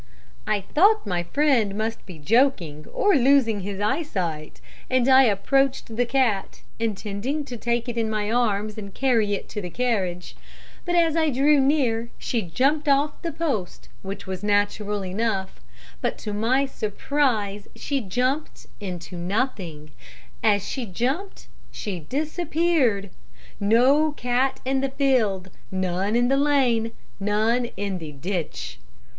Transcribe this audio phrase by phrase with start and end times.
[0.47, 6.07] "I thought my friend must be joking, or losing his eyesight, and I approached the
[6.07, 10.35] cat, intending to take it in my arms and carry it to the carriage;
[10.85, 15.61] but as I drew near she jumped off the post, which was natural enough,
[16.01, 19.91] but to my surprise she jumped into nothing
[20.41, 23.11] as she jumped she disappeared!
[23.59, 28.79] No cat in the field none in the lane none in the ditch!